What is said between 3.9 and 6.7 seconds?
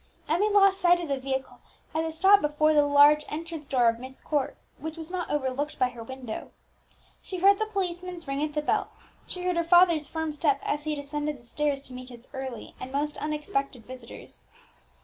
Myst Court, which was not overlooked by her window.